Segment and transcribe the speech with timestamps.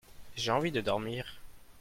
[0.35, 1.39] J'ai envie de dormir.